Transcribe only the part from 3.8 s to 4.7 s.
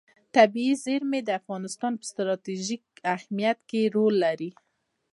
رول لري.